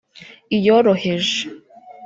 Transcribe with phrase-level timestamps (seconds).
[0.57, 1.39] iyoroheje